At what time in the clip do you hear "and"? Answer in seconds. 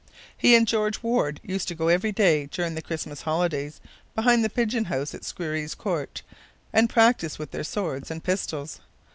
0.55-0.67, 6.73-6.89, 8.09-8.23